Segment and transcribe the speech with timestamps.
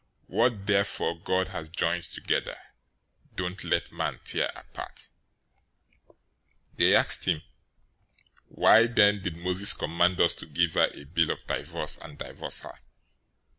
[0.25, 2.57] What therefore God has joined together,
[3.35, 5.11] don't let man tear apart."
[6.73, 7.43] 019:007 They asked him,
[8.47, 12.61] "Why then did Moses command us to give her a bill of divorce, and divorce
[12.61, 12.79] her?"